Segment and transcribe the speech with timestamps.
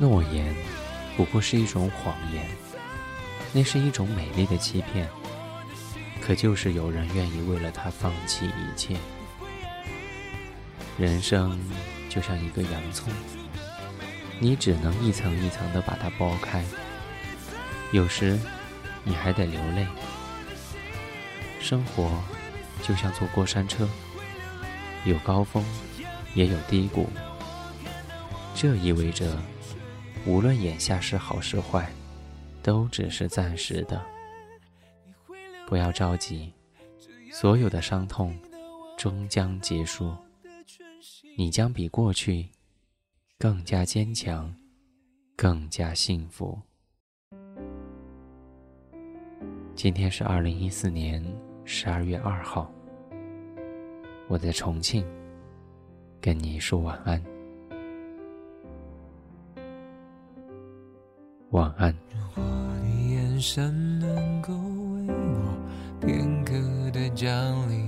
[0.00, 0.54] 诺言
[1.16, 2.48] 不过是一种谎言，
[3.52, 5.08] 那是一种美丽的欺骗。
[6.20, 8.96] 可就是有人愿意为了它放弃一切。
[10.96, 11.58] 人生
[12.08, 13.12] 就像一个洋葱，
[14.38, 16.62] 你只能一层一层的把它剥开。
[17.90, 18.38] 有时
[19.02, 19.86] 你还得流泪。
[21.60, 22.22] 生活
[22.82, 23.88] 就像坐过山车，
[25.04, 25.64] 有高峰，
[26.34, 27.08] 也有低谷。
[28.54, 29.36] 这意味着。
[30.28, 31.90] 无论眼下是好是坏，
[32.62, 34.04] 都只是暂时的。
[35.66, 36.52] 不要着急，
[37.32, 38.38] 所有的伤痛
[38.98, 40.14] 终将结束。
[41.34, 42.46] 你将比过去
[43.38, 44.54] 更加坚强，
[45.34, 46.60] 更加幸福。
[49.74, 51.24] 今天是二零一四年
[51.64, 52.70] 十二月二号，
[54.28, 55.06] 我在重庆，
[56.20, 57.37] 跟你说晚安。
[61.52, 61.94] 晚安。
[62.12, 62.44] 如果
[62.84, 66.52] 你眼神能够为我片刻
[66.92, 67.32] 的降
[67.70, 67.86] 临，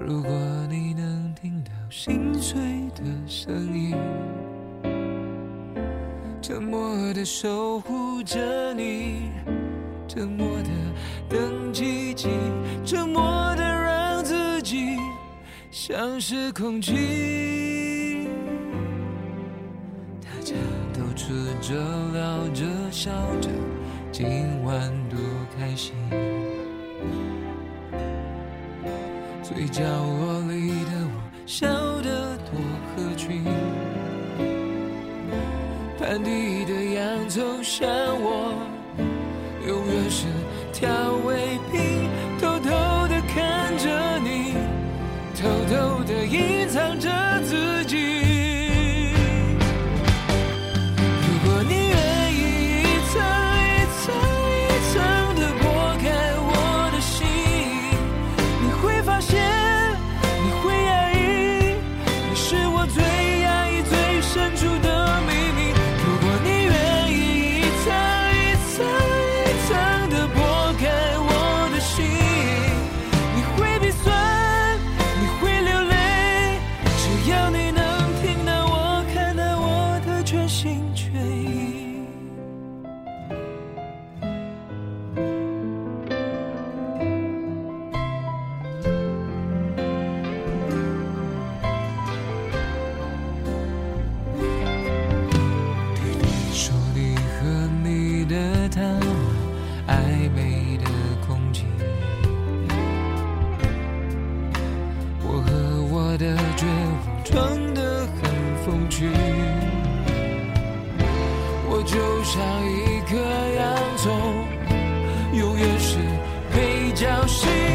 [0.00, 0.30] 如果
[0.70, 2.58] 你能听到心碎
[2.94, 3.94] 的声音，
[6.40, 9.30] 沉默的守护着你，
[10.08, 10.70] 沉默的
[11.28, 12.30] 等奇迹，
[12.86, 13.22] 沉默
[13.54, 14.96] 的让自己
[15.70, 17.75] 像是空气。
[21.16, 21.74] 吃着
[22.12, 23.48] 聊着笑着，
[24.12, 25.18] 今晚多
[25.58, 25.94] 开心。
[29.42, 31.66] 最角落里的我，笑
[32.02, 32.60] 得多
[32.94, 33.42] 合群。
[35.98, 37.88] 盘底的洋葱像
[38.20, 38.52] 我，
[39.66, 40.26] 永远是
[40.70, 40.86] 调
[41.26, 41.95] 味品。
[81.26, 81.85] away.
[111.86, 114.12] 就像一颗洋葱，
[115.32, 115.98] 永远是
[116.52, 117.65] 配角心。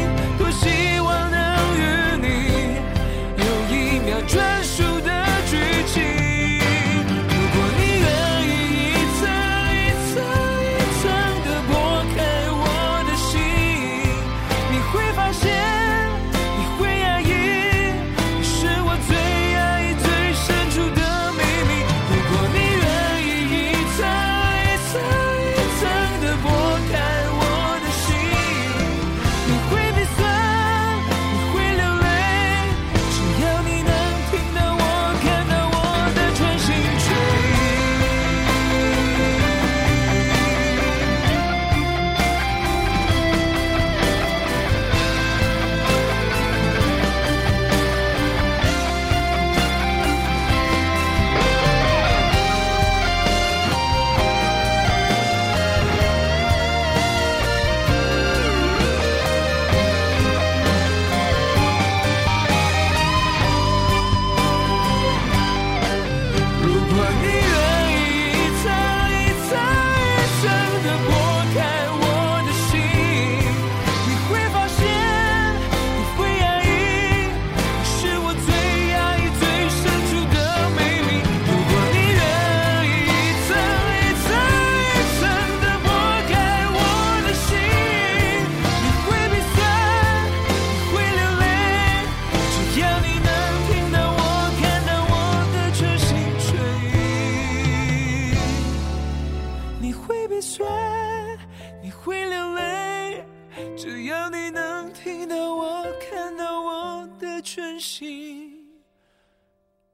[107.82, 108.80] 心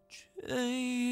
[0.06, 0.22] 却
[0.68, 1.07] 已